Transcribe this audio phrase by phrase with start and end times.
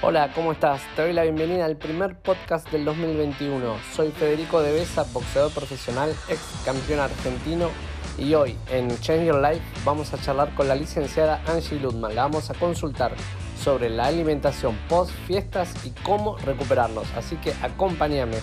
[0.00, 0.80] Hola, ¿cómo estás?
[0.94, 3.78] Te doy la bienvenida al primer podcast del 2021.
[3.92, 7.68] Soy Federico De Besa, boxeador profesional, ex campeón argentino
[8.16, 12.14] y hoy en Change Your Life vamos a charlar con la licenciada Angie Ludman.
[12.14, 13.10] La vamos a consultar
[13.60, 17.12] sobre la alimentación post fiestas y cómo recuperarnos.
[17.16, 18.36] Así que acompáñame.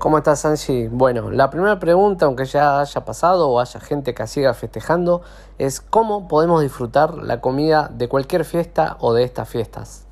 [0.00, 0.88] ¿Cómo estás, Angie?
[0.88, 5.20] Bueno, la primera pregunta, aunque ya haya pasado o haya gente que siga festejando,
[5.58, 10.06] es cómo podemos disfrutar la comida de cualquier fiesta o de estas fiestas.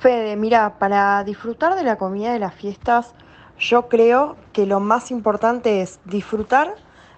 [0.00, 3.12] Fede, mira, para disfrutar de la comida de las fiestas,
[3.58, 6.74] yo creo que lo más importante es disfrutar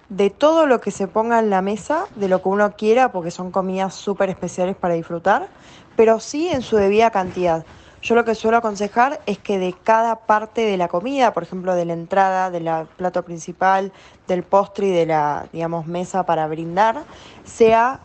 [0.09, 3.31] de todo lo que se ponga en la mesa, de lo que uno quiera, porque
[3.31, 5.47] son comidas súper especiales para disfrutar,
[5.95, 7.65] pero sí en su debida cantidad.
[8.05, 11.73] Yo lo que suelo aconsejar es que de cada parte de la comida, por ejemplo,
[11.73, 13.91] de la entrada, del plato principal,
[14.27, 17.03] del postre y de la, digamos, mesa para brindar,
[17.45, 18.01] sea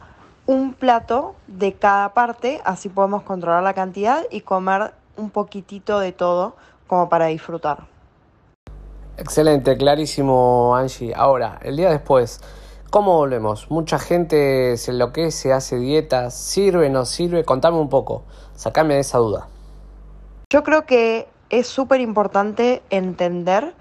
[0.46, 6.12] un plato de cada parte, así podemos controlar la cantidad y comer un poquitito de
[6.12, 7.86] todo como para disfrutar.
[9.18, 11.12] Excelente, clarísimo Angie.
[11.14, 12.40] Ahora, el día después,
[12.88, 13.70] ¿cómo volvemos?
[13.70, 18.24] Mucha gente se enloquece, hace dietas, sirve, no sirve, contame un poco,
[18.54, 19.48] sacame de esa duda.
[20.52, 23.72] Yo creo que es súper importante entender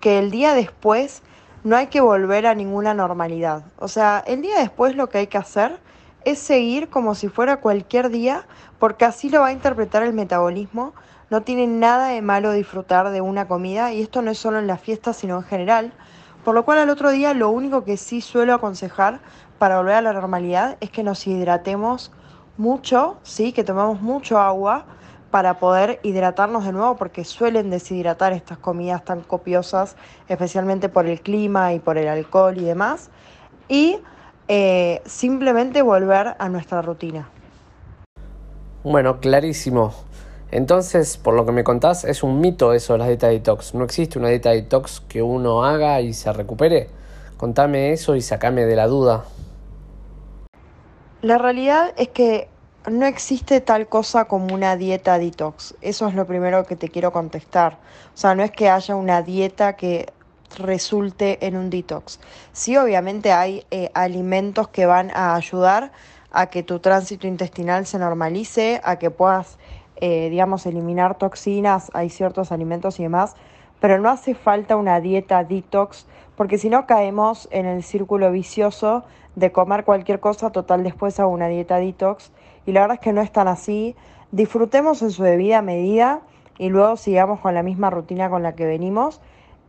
[0.00, 1.22] que el día después
[1.62, 3.62] no hay que volver a ninguna normalidad.
[3.78, 5.78] O sea, el día después lo que hay que hacer
[6.24, 8.44] es seguir como si fuera cualquier día,
[8.80, 10.94] porque así lo va a interpretar el metabolismo.
[11.30, 14.66] No tiene nada de malo disfrutar de una comida, y esto no es solo en
[14.66, 15.92] las fiestas, sino en general.
[16.44, 19.20] Por lo cual al otro día lo único que sí suelo aconsejar
[19.60, 22.10] para volver a la normalidad es que nos hidratemos
[22.56, 24.86] mucho, sí, que tomemos mucho agua
[25.30, 29.96] para poder hidratarnos de nuevo porque suelen deshidratar estas comidas tan copiosas,
[30.28, 33.10] especialmente por el clima y por el alcohol y demás.
[33.68, 33.98] Y
[34.48, 37.28] eh, simplemente volver a nuestra rutina.
[38.84, 39.92] Bueno, clarísimo.
[40.52, 43.74] Entonces, por lo que me contás, es un mito eso de la dieta detox.
[43.74, 46.88] No existe una dieta detox que uno haga y se recupere.
[47.36, 49.24] Contame eso y sacame de la duda.
[51.22, 52.48] La realidad es que
[52.90, 55.74] no existe tal cosa como una dieta detox.
[55.80, 57.78] Eso es lo primero que te quiero contestar.
[58.14, 60.12] O sea, no es que haya una dieta que
[60.56, 62.20] resulte en un detox.
[62.52, 65.92] Sí, obviamente hay eh, alimentos que van a ayudar
[66.30, 69.58] a que tu tránsito intestinal se normalice, a que puedas,
[69.96, 73.34] eh, digamos, eliminar toxinas, hay ciertos alimentos y demás,
[73.80, 76.06] pero no hace falta una dieta detox,
[76.36, 79.04] porque si no caemos en el círculo vicioso
[79.34, 82.32] de comer cualquier cosa, total después hago una dieta detox
[82.66, 83.96] y la verdad es que no es tan así.
[84.32, 86.20] Disfrutemos en su debida medida
[86.58, 89.20] y luego sigamos con la misma rutina con la que venimos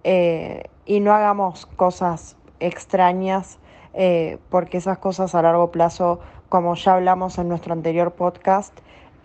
[0.03, 3.59] eh, y no hagamos cosas extrañas
[3.94, 6.19] eh, porque esas cosas a largo plazo,
[6.50, 8.78] como ya hablamos en nuestro anterior podcast,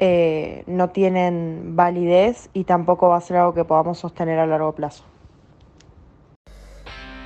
[0.05, 4.73] eh, no tienen validez y tampoco va a ser algo que podamos sostener a largo
[4.73, 5.05] plazo.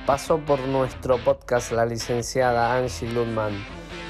[0.05, 3.53] Pasó por nuestro podcast la licenciada Angie Ludman.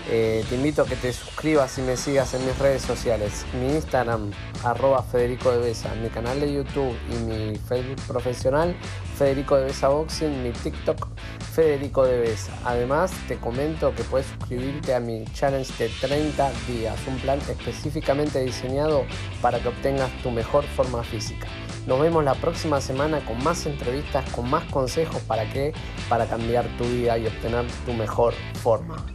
[0.10, 3.46] Eh, te invito a que te suscribas y me sigas en mis redes sociales.
[3.60, 4.32] Mi Instagram,
[4.64, 8.74] arroba Federico de Besa, mi canal de YouTube y mi Facebook profesional,
[9.18, 11.10] Federico de Besa Boxing, mi TikTok,
[11.54, 12.54] Federico de Besa.
[12.64, 18.40] Además, te comento que puedes suscribirte a mi challenge de 30 días, un plan específicamente
[18.40, 19.04] diseñado
[19.42, 21.48] para que obtengas tu mejor forma física.
[21.86, 25.74] Nos vemos la próxima semana con más entrevistas, con más consejos para qué,
[26.08, 29.06] para cambiar tu vida y obtener tu mejor forma.